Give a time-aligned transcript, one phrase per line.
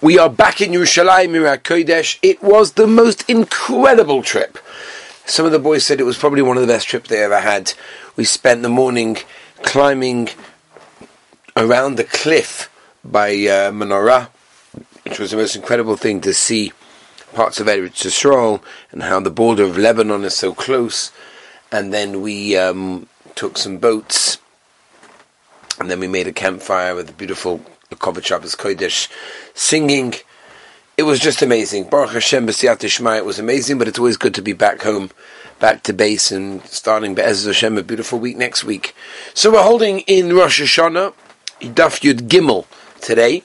[0.00, 2.20] We are back in Yerushalayim, Mirat Kodesh.
[2.22, 4.56] It was the most incredible trip.
[5.26, 7.40] Some of the boys said it was probably one of the best trips they ever
[7.40, 7.72] had.
[8.14, 9.16] We spent the morning
[9.62, 10.28] climbing
[11.56, 12.70] around the cliff
[13.04, 14.28] by uh, Menorah,
[15.02, 16.72] which was the most incredible thing to see
[17.34, 18.62] parts of Eretz Yisrael
[18.92, 21.10] and how the border of Lebanon is so close.
[21.72, 24.38] And then we um, took some boats,
[25.78, 29.08] and then we made a campfire with a beautiful Kovach Shabbos Kodesh
[29.54, 30.14] singing.
[30.96, 31.88] It was just amazing.
[31.88, 33.16] Baruch Hashem B'siyat.
[33.18, 35.10] It was amazing, but it's always good to be back home,
[35.60, 38.94] back to base, and starting Be'ez Hashem a beautiful week next week.
[39.32, 41.14] So we're holding in Rosh Hashanah,
[41.60, 42.66] Daf Yud Gimel
[43.00, 43.44] today,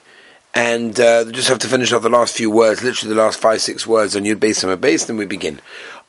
[0.53, 3.61] and uh, just have to finish off the last few words, literally the last five,
[3.61, 5.59] six words on Yud Beis and Beis, then we begin.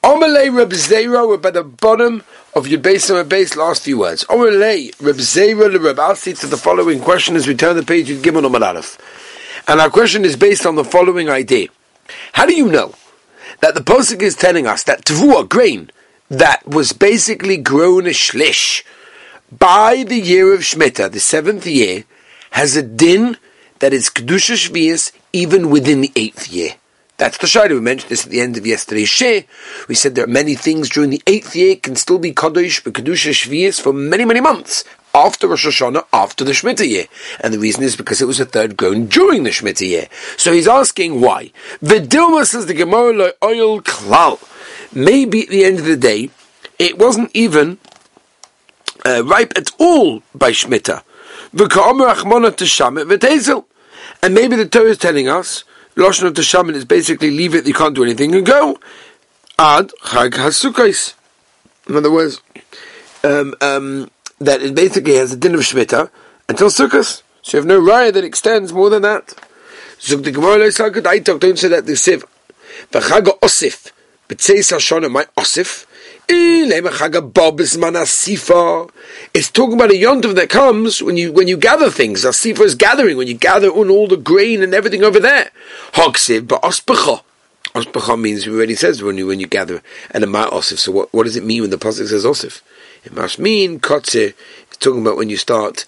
[0.03, 4.25] Omelei Reb Zera, we're by the bottom of Yud Beis and Beis, last few words.
[4.25, 8.23] Omelei Reb Zera Reb Alsi to the following question as we turn the page Yud
[8.23, 8.97] Gimel Aleph.
[9.67, 11.69] And our question is based on the following idea.
[12.35, 12.95] How do you know
[13.61, 15.91] that the Posuk is telling us that Tavua grain
[16.29, 18.85] that was basically grown a shlish
[19.51, 22.05] by the year of Shemitah, the seventh year,
[22.53, 23.37] has a din
[23.81, 26.75] that is Kedusha Shvias even within the eighth year?
[27.17, 27.75] That's the Shari.
[27.75, 29.45] We mentioned this at the end of yesterday's share.
[29.89, 32.95] We said there are many things during the eighth year can still be Kadosh, but
[32.95, 34.85] Kedusha Shvias for many, many months
[35.15, 37.07] after Rosh Hashanah, after the Shemitah year.
[37.41, 40.09] And the reason is because it was a third grown during the Shemitah year.
[40.37, 41.53] So he's asking why.
[41.81, 44.43] Vidilma says the Gemara oil klal.
[44.93, 46.31] Maybe at the end of the day,
[46.79, 47.79] it wasn't even
[49.07, 51.03] uh, ripe at all by Shemitah.
[54.23, 55.65] And maybe the Torah is telling us,
[55.97, 58.79] Lashon of Teshamin is basically leave it, you can't do anything, and go.
[59.59, 61.15] Ad Chag HaSukkos.
[61.89, 62.41] In other words,
[63.23, 66.11] um, um, that it basically has a din of Shemitah
[66.49, 67.23] until Sukkot.
[67.43, 69.35] So you have no raya that extends more than that.
[70.01, 72.25] Zug the Gemara don't say that the Siv.
[72.91, 73.93] V'chaga Osif.
[74.29, 75.87] B'tzeis HaShona, my Osif.
[76.27, 76.71] It's
[79.51, 82.25] talking about a yontiv that comes when you when you gather things.
[82.25, 85.51] Asifa is gathering when you gather on all the grain and everything over there.
[85.93, 87.23] Hoksiv, but ospecha.
[88.19, 89.83] Means it already says when you when you gather
[90.13, 90.79] and a osif.
[90.79, 92.63] So what, what does it mean when the pasuk says osif?
[93.05, 94.33] It must mean kotze.
[94.69, 95.85] It's talking about when you start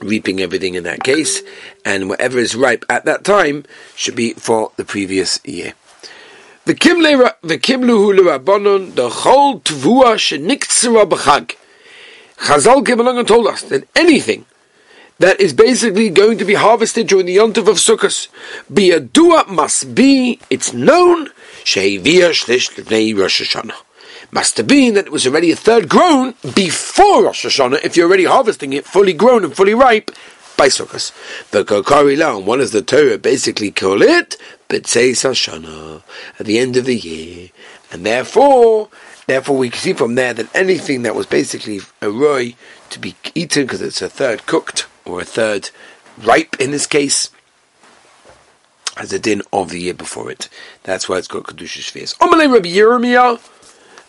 [0.00, 1.42] reaping everything in that case,
[1.84, 3.64] and whatever is ripe at that time
[3.94, 5.72] should be for the previous year.
[6.66, 11.54] The kimluhu l'rabbanon the whole tvua sheniktzera b'chag.
[12.38, 14.46] Chazal came along and told us that anything
[15.20, 18.26] that is basically going to be harvested during the yontiv of Sukkot,
[18.68, 21.28] biyadua must be, it's known,
[21.62, 23.76] sheivia shlish l'nei Rosh Hashanah.
[24.32, 28.08] Must have been that it was already a third grown before Rosh Hashanah, if you're
[28.08, 30.10] already harvesting it fully grown and fully ripe
[30.56, 30.68] by.
[30.68, 34.36] The Kokari Laon, what does the Torah basically call it?
[34.68, 36.02] B'tzeis Hashanah,
[36.38, 37.50] at the end of the year.
[37.92, 38.88] And therefore,
[39.26, 42.54] therefore we can see from there that anything that was basically a roy
[42.90, 45.70] to be eaten because it's a third cooked or a third
[46.18, 47.30] ripe in this case,
[48.96, 50.48] has a din of the year before it.
[50.82, 52.16] That's why it's got Kedusha Shvias.
[52.18, 53.40] Omalei Rabbi Yirmiyah,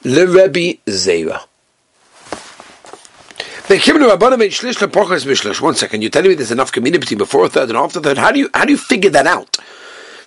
[0.06, 0.76] Le Rabbi
[3.68, 3.82] One
[5.76, 8.18] second, you're telling me there's enough community before a third and after a third.
[8.18, 9.58] How do you how do you figure that out?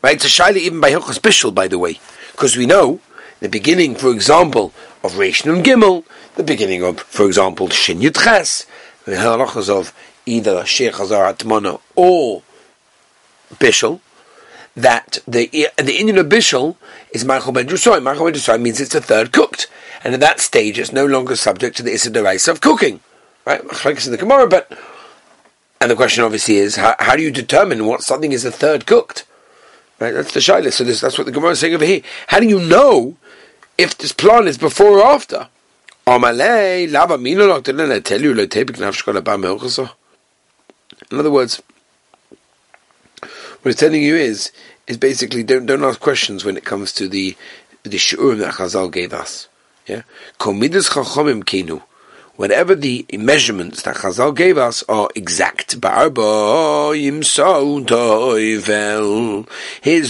[0.03, 0.17] Right?
[0.17, 1.99] It's a shaila even by Hilchas Bishul, by the way,
[2.33, 3.01] because we know
[3.41, 8.23] the beginning, for example, of Reish Nun Gimel, the beginning of, for example, Shin Yud
[8.23, 8.67] Ches,
[9.07, 9.95] the halachas of
[10.27, 12.43] either Sheikh Hazar Atmana or
[13.55, 14.01] Bishul,
[14.77, 16.77] that the the Indian of Bishul
[17.13, 18.03] is Machal Ben Drusoy.
[18.03, 19.67] Machal Ben means it's a third cooked,
[20.05, 23.01] and at that stage it's no longer subject to the Issa of cooking.
[23.51, 24.07] Right?
[24.07, 24.71] In the Gemara, but
[25.81, 28.87] and the question obviously is how, how do you determine what something is a third
[28.87, 29.27] cooked?
[29.99, 30.73] Right, that's the shaila.
[30.73, 32.03] So this, that's what the Gemara is saying over here.
[32.29, 33.17] How do you know
[33.77, 35.49] if this plan is before or after?
[41.11, 41.61] In other words,
[43.21, 44.53] what it's telling you is
[44.87, 47.37] is basically don't don't ask questions when it comes to the
[47.83, 49.49] the shurim that Chazal gave us.
[49.89, 50.03] Yeah,
[52.41, 55.73] whatever the measurements that Chazal gave us are exact.
[55.75, 55.83] Here's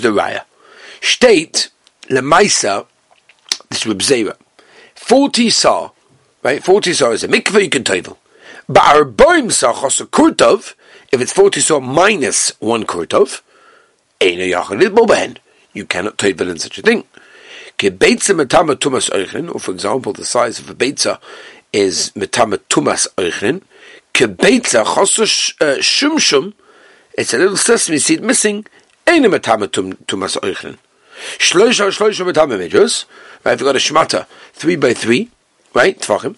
[0.00, 0.42] the raya.
[1.00, 1.70] State
[2.08, 2.86] lemaisa.
[3.68, 4.36] This is Zera.
[4.94, 5.90] Forty saw,
[6.44, 6.62] right?
[6.62, 8.16] Forty saw is a mikveh you can tovel.
[8.68, 10.74] Ba'arboim saw chos kurtov.
[11.10, 13.42] If it's forty saw minus one kurtov,
[14.20, 17.04] you cannot tovel in such a thing.
[17.82, 21.18] Or for example, the size of a beitza
[21.72, 23.62] is metama tumas oichin.
[24.14, 26.54] Kebeitza chososh uh, shumshum
[27.20, 28.64] it's a little sesame seed missing.
[29.06, 30.78] Eine metame tumas oichlin.
[31.36, 33.04] Shloisha shloisha metame medjus.
[33.44, 35.30] Right, if you've got a shmata, three by three,
[35.74, 36.36] right, tvachim,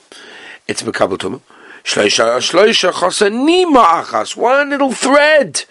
[0.66, 1.40] it's mekabel tumah.
[1.84, 5.64] Shloisha shloisha chosa nima achas, one little thread.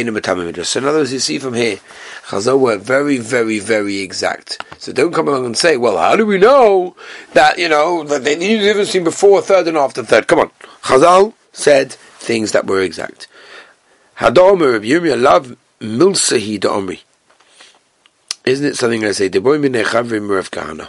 [0.00, 1.78] In other words, you see from here,
[2.26, 4.64] Chazal were very, very, very exact.
[4.78, 6.96] So don't come along and say, well, how do we know
[7.32, 10.26] that, you know, that they knew the difference between before third and after third?
[10.26, 10.50] Come on.
[10.82, 13.28] Chazal said things that were exact.
[14.18, 17.00] Hadomer Rabbi love milsahi da'omri.
[18.44, 19.28] Isn't it something I say?
[19.28, 20.88] Deboy minei Rav Kahana.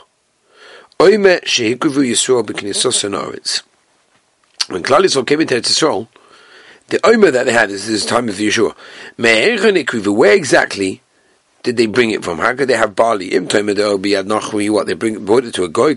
[0.99, 3.63] Oime shehikuvu Yisrael b'knisos ha'aretz.
[4.69, 6.07] When Klal came into Yisrael,
[6.87, 8.75] the omer that they had is this time of Yeshua.
[9.17, 11.01] Where exactly
[11.63, 12.37] did they bring it from?
[12.37, 13.37] How could they have barley?
[13.37, 15.95] What they bring brought it to a goy.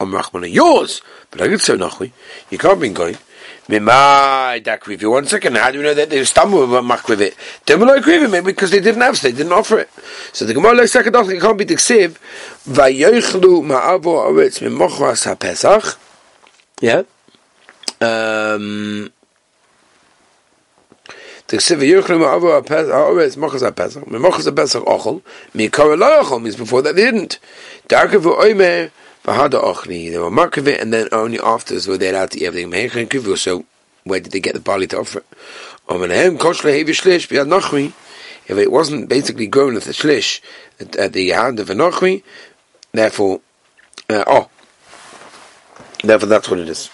[0.00, 0.12] On
[0.44, 2.12] yours, but I could say nachri.
[2.50, 3.16] You can't bring goy.
[3.70, 6.78] One second, how do we know that they stumbled with
[7.80, 9.90] we'll agree with maybe because they didn't have, so they didn't offer it.
[10.32, 11.66] So the Gemara like second it can't be
[15.24, 15.98] ha-pesach.
[16.80, 17.02] Yeah.
[18.00, 19.10] Um,
[21.48, 24.04] Tiksiv Yerchlim Avo Haaretz Mochas HaPesach.
[24.04, 25.22] Mochas HaPesach Ochel
[25.54, 27.38] Mikara Lo Ochel means before that they didn't.
[27.88, 28.90] Darkevu Oimer
[29.24, 30.10] V'Hada Ochli.
[30.10, 32.70] They were Markavit and then only afterwards were they allowed to eat everything.
[32.70, 33.64] Meichen Kivu so
[34.04, 35.26] where did they get the barley to offer it?
[35.88, 37.94] Omenehem Kosh Lehevi Shlish B'Yad Nochri.
[38.46, 40.40] If it wasn't basically grown at the Shlish
[40.78, 42.22] at, at the hand of a Nochri
[42.92, 43.40] therefore
[44.10, 44.50] uh, oh
[46.04, 46.90] therefore that's what it is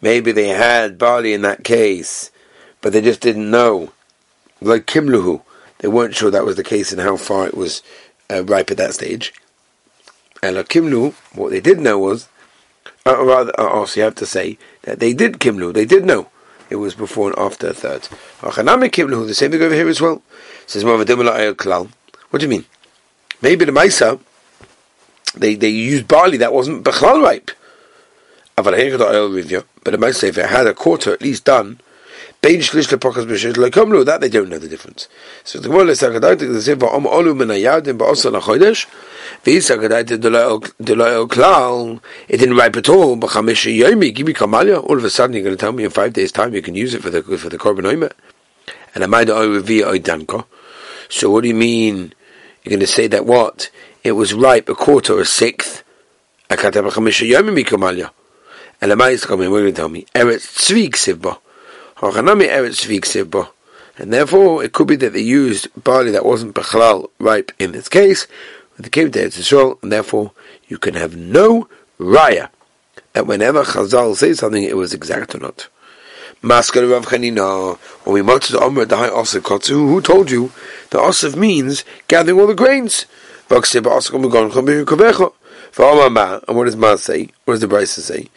[0.00, 2.30] Maybe they had barley in that case,
[2.80, 3.92] but they just didn't know.
[4.60, 5.42] Like Kimluhu,
[5.78, 7.82] they weren't sure that was the case and how far it was
[8.30, 9.32] uh, ripe at that stage.
[10.42, 12.28] And like Kimlu, what they did know was,
[13.06, 16.28] uh, rather, uh, also you have to say that they did Kimlu, they did know
[16.70, 18.08] it was before and after a third.
[18.42, 20.22] The same thing over here as well.
[20.66, 22.64] Says What do you mean?
[23.40, 24.20] Maybe the Maisa,
[25.34, 27.50] they, they used barley that wasn't Bechlal ripe.
[28.56, 31.80] But it might say if it had a quarter at least done,
[32.40, 35.08] that they don't know the difference.
[35.44, 38.86] So the Gemara says, "Kadayt the Ziva om olu min hayadim ba'osa lachodesh."
[39.44, 42.00] V'isa kadayt delay klal.
[42.28, 43.16] It didn't ripe at all.
[43.16, 44.84] B'chamish yomi gibi kamalya.
[44.84, 46.74] All of a sudden, you're going to tell me in five days' time you can
[46.74, 48.12] use it for the for the korban oimer.
[48.94, 50.44] And I oy via oidanko.
[51.08, 52.12] So what do you mean?
[52.62, 53.70] You're going to say that what?
[54.04, 55.82] It was ripe a quarter or a sixth.
[60.90, 61.38] Ksivba.
[62.02, 63.52] Oh,
[63.96, 67.88] and therefore, it could be that they used barley that wasn't Bechlal ripe in this
[67.88, 68.26] case,
[68.76, 70.32] when they came to Eretz Yisrael, and therefore,
[70.68, 71.68] you can have no
[71.98, 72.50] raya
[73.14, 75.68] that whenever Chazal says something, it was exact or not.
[76.42, 77.10] Maskar Rav
[78.04, 80.52] when we marked the Omer, the high Osir Kotsu, who told you
[80.90, 83.06] the Osir means gathering all the grains?
[86.48, 87.30] And what does Ma say?
[87.44, 88.28] What does the Braisa say?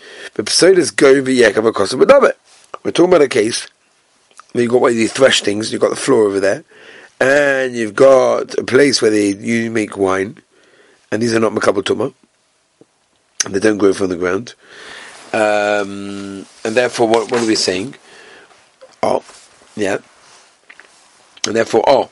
[2.84, 3.68] We're talking about a case
[4.54, 6.64] where you've got where you thresh things, you've got the floor over there,
[7.20, 10.38] and you've got a place where they you make wine,
[11.12, 12.14] and these are not makabel tuma,
[13.46, 14.56] and they don't grow from the ground.
[15.34, 17.96] Um, and therefore, what, what are we saying?
[19.04, 19.24] Oh,
[19.76, 19.98] yeah.
[21.46, 22.10] And therefore, oh,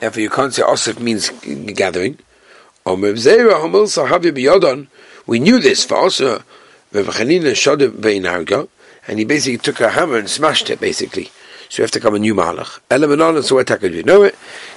[0.00, 1.30] therefore you can't say osif means
[1.74, 2.18] gathering.
[2.86, 3.12] We
[5.40, 6.42] knew this for also
[9.06, 11.30] and he basically took a hammer and smashed it basically.
[11.70, 12.80] So you have to come a new malach.
[12.90, 14.34] Elamanon so what you know it.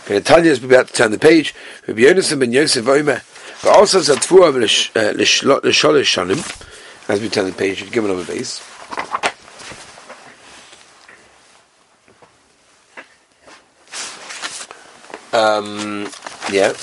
[0.07, 1.53] When Tanya is about to turn the page,
[1.85, 3.21] Rabbi Yonasan ben Yosef Omer,
[3.61, 7.09] but also Zatfua l'sholish shanim.
[7.09, 8.61] As we turn the page, you give another base.
[15.33, 16.09] Um,
[16.51, 16.73] yeah.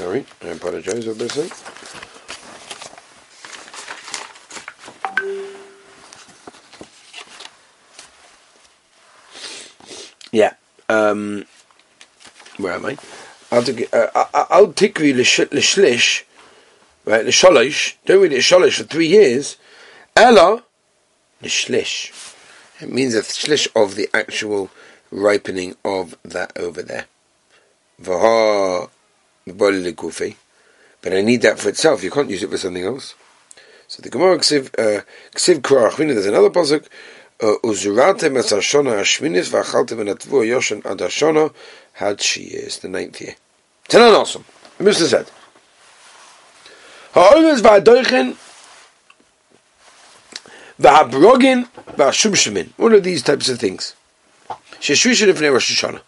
[0.00, 1.50] Sorry, I apologize, obviously.
[10.32, 10.54] Yeah.
[10.88, 11.44] Um,
[12.56, 12.96] where am I?
[13.52, 16.22] I'll take uh, I'll tikvi l'shlish,
[17.04, 17.26] right?
[17.26, 17.96] L'sholish.
[18.06, 19.58] Don't read it sholish for three years.
[20.16, 20.64] Ella
[21.42, 22.34] l'shlish.
[22.80, 24.70] It means a shlish of the actual
[25.10, 27.04] ripening of that over there.
[28.02, 28.88] Vaha
[29.56, 32.02] but I need that for itself.
[32.02, 33.14] You can't use it for something else.
[33.88, 35.02] So the Gemara ksiv uh,
[35.34, 36.14] ksiv krachvina.
[36.14, 36.86] There's another pasuk.
[37.42, 40.04] Uh, Uzuratem es hashona hashminis v'achaltem
[40.96, 41.54] hashona
[41.94, 43.34] had she is the ninth year.
[43.88, 44.44] Tenan awesome.
[44.78, 45.30] The Mishnah said.
[47.14, 48.36] Ha'omes v'adoichen
[50.80, 52.70] V'habrogin v'ashumshemin.
[52.78, 53.94] One of these types of things.
[54.80, 56.00] Sheshvishin ifnei Rosh Hashanah.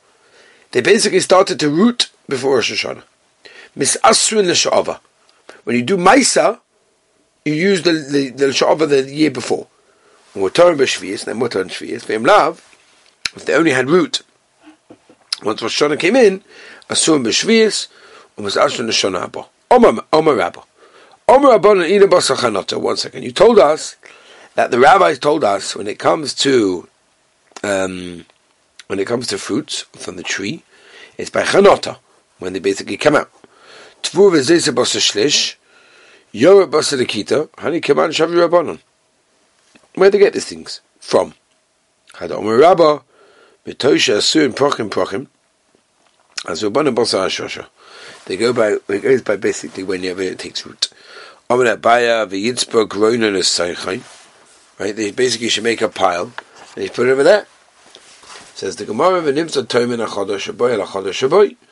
[0.71, 3.03] They basically started to root before Rosh Hashanah.
[3.77, 5.01] Misasrin l'sha'ava.
[5.65, 6.61] When you do Maisa,
[7.45, 9.67] you use the the, the sha'ava the year before.
[10.35, 12.05] Mutar b'shvius, then mutar shvius.
[12.05, 12.77] V'im lav,
[13.35, 14.23] if they only had root,
[15.43, 16.43] once Rosh Hashanah came in,
[16.89, 17.89] asur b'shvius,
[18.39, 19.47] u'misasrin l'shana haba.
[19.71, 20.63] Omer Omer Rabba.
[21.29, 22.79] Omer Rabbanan ina basachanata.
[22.79, 23.23] One second.
[23.23, 23.97] You told us
[24.55, 26.87] that the rabbis told us when it comes to
[27.63, 28.27] um,
[28.89, 30.63] when it comes to fruits from the tree,
[31.17, 31.97] it's by chanota
[32.39, 33.31] when they basically come out.
[34.03, 35.57] V'zesa basa shlish,
[36.35, 38.79] basa dekita, hani rabbanon.
[39.95, 41.35] Where do they get these things from?
[42.15, 43.03] Had Omer Rabba,
[43.65, 45.29] in prochim prochim,
[46.47, 47.67] as rabbanon basa ashosha.
[48.27, 50.89] They go by it goes by basically whenever it takes root.
[51.51, 54.03] Omer Abaya v'yitzbog roinon as
[54.79, 56.33] Right, they basically should make a pile
[56.75, 57.47] and you put it over there.
[58.55, 61.49] Says the Gemara v'nimtza toimin achodosh shaboy alachodosh shaboy.
[61.49, 61.72] Min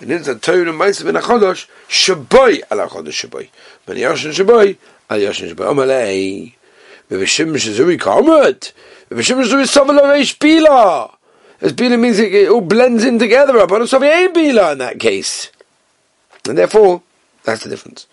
[0.00, 3.48] And then the Torah and Ma'aser ben Achodosh, Shaboy al Achodosh Shaboy.
[3.86, 4.76] Ben Yashin Shaboy,
[5.08, 5.72] al Yashin Shaboy.
[5.72, 6.52] Omalei.
[7.10, 8.72] V'vishim Shazuri Kamad.
[9.10, 11.14] V'vishim Shazuri Savala Reish Bila.
[11.62, 13.66] As Bila means it all blends in together.
[13.66, 15.50] But it's ain't Bila in that case.
[16.46, 17.02] And therefore,
[17.44, 18.06] that's the difference.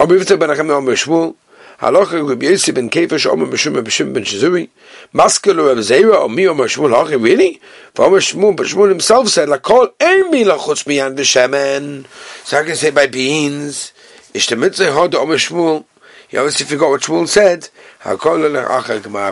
[0.00, 1.36] Omer Yitzhak ben Acham Omer Shmuel.
[1.80, 4.68] Halacha Rabbi Yosef ben Kefish Omer B'Shim ben Shazuri.
[5.14, 7.58] Maskelu Rav Zera Shmuel really?
[7.94, 12.04] For Omer Shmuel, but Shmuel himself said Lakol Ein Mila Chutz Miyan B'Shemen.
[12.44, 13.94] So I can say by beans.
[14.34, 15.86] Ish the mitzvah hod Omer Shmuel.
[16.28, 17.70] He obviously forgot what Shmuel said.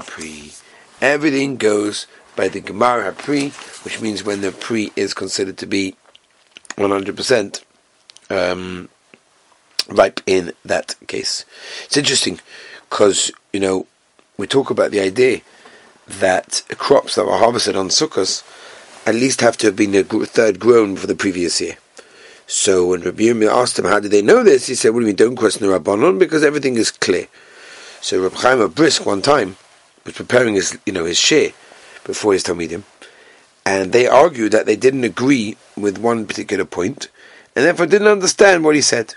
[0.07, 0.52] Pri.
[1.02, 3.50] Everything goes by the Gemara Pri,
[3.83, 5.97] which means when the Pri is considered to be
[6.78, 7.62] 100%
[8.31, 8.88] um,
[9.88, 11.45] ripe in that case.
[11.85, 12.40] It's interesting
[12.88, 13.87] because, you know,
[14.37, 15.40] we talk about the idea
[16.07, 18.42] that crops that were harvested on Sukkot
[19.07, 21.76] at least have to have been a third grown for the previous year.
[22.47, 24.66] So when Rabbi Yirmiyah asked him, how did they know this?
[24.66, 26.18] He said, what do you mean, don't question the Rabbanon?
[26.18, 27.26] Because everything is clear.
[28.00, 29.57] So Rabbi Chaim of Brisk one time
[30.04, 31.50] was preparing his, you know, his share
[32.04, 32.85] before his Talmidim,
[33.66, 37.09] and they argued that they didn't agree with one particular point,
[37.54, 39.16] and therefore didn't understand what he said.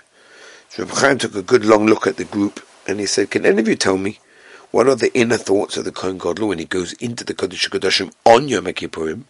[0.72, 3.44] So Rabbi Chaim took a good long look at the group, and he said, can
[3.44, 4.20] any of you tell me
[4.70, 7.68] what are the inner thoughts of the Kohen Gadol when he goes into the Kodesh
[7.68, 9.24] Kodashim on Yom Kippurim?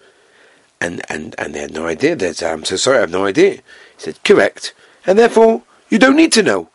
[0.80, 2.14] And, and, and they had no idea.
[2.14, 3.54] They said, I'm so sorry, I have no idea.
[3.54, 3.60] He
[3.96, 4.72] said, correct.
[5.04, 6.68] And therefore, you don't need to know.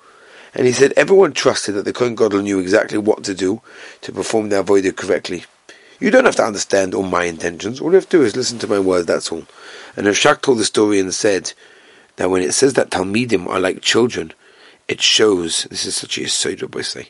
[0.54, 3.62] And he said, everyone trusted that the Kohen Gadol knew exactly what to do
[4.02, 5.46] to perform the Avodah correctly.
[6.02, 7.80] You don't have to understand all my intentions.
[7.80, 9.46] All you have to do is listen to my words, that's all.
[9.96, 11.54] And Shak told the story and said
[12.18, 14.34] that when it says that Talmidim are like children,
[14.88, 17.10] it shows, this is such a yesod, I say,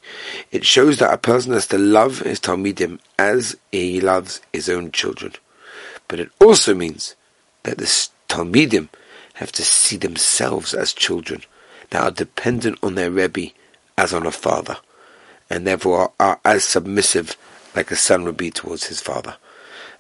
[0.51, 4.91] it shows that a person has to love his Talmidim as he loves his own
[4.91, 5.33] children.
[6.07, 7.15] But it also means
[7.63, 7.85] that the
[8.29, 8.89] Talmidim
[9.35, 11.43] have to see themselves as children
[11.91, 13.51] that are dependent on their Rebbe
[13.97, 14.77] as on a father,
[15.49, 17.37] and therefore are, are as submissive
[17.75, 19.37] like a son would be towards his father.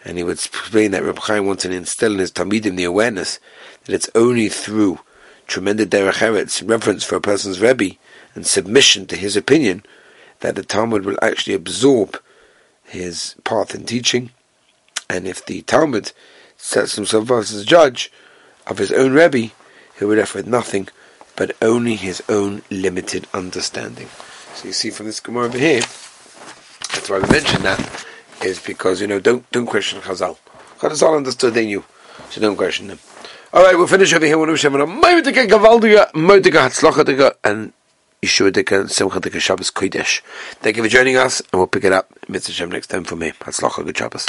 [0.03, 3.39] And he would explain that Reb Chaim wanted to instill in his Talmidim the awareness
[3.85, 4.99] that it's only through
[5.47, 7.95] tremendous derech eretz, reverence for a person's Rebbe,
[8.35, 9.83] and submission to his opinion,
[10.41, 12.21] that the Talmud will actually absorb
[12.83, 14.31] his path in teaching.
[15.09, 16.11] And if the Talmud
[16.57, 18.11] sets himself up as a judge
[18.67, 19.51] of his own Rebbe,
[19.97, 20.89] he would offer nothing
[21.35, 24.09] but only his own limited understanding.
[24.53, 28.05] So you see from this Gemara over here, that's why we mentioned that,
[28.43, 30.37] is because, you know, don't don't question Chazal.
[30.79, 31.83] Chazal understood they knew,
[32.29, 32.99] so don't question them.
[33.53, 34.37] All right, we'll finish over here.
[34.37, 37.71] We'll have a moedike gavaldige, moedike hatzlachadike, and
[38.21, 40.21] Yeshua Simcha Shabbos Kodesh.
[40.59, 43.31] Thank you for joining us, and we'll pick it up Mitzvah next time for me.
[43.31, 44.25] Hatzlacha, good Shabbos.